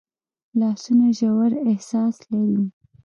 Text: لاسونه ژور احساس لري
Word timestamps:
لاسونه 0.59 1.07
ژور 1.19 1.51
احساس 1.69 2.15
لري 2.31 2.63